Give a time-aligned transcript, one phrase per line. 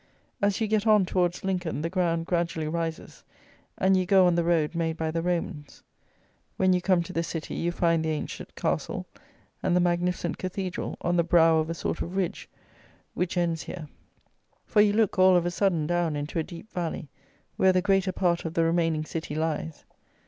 [0.41, 3.23] As you get on towards Lincoln, the ground gradually rises,
[3.77, 5.83] and you go on the road made by the Romans.
[6.57, 9.05] When you come to the city you find the ancient castle
[9.61, 12.49] and the magnificent cathedral on the brow of a sort of ridge
[13.13, 13.87] which ends here;
[14.65, 17.07] for you look all of a sudden down into a deep valley,
[17.57, 19.85] where the greater part of the remaining city lies.